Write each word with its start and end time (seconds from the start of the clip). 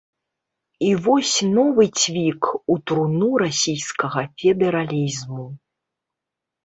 І 0.85 0.87
вось 1.07 1.33
новы 1.57 1.85
цвік 2.03 2.41
у 2.75 2.79
труну 2.93 3.29
расійскага 3.45 4.21
федэралізму. 4.41 5.45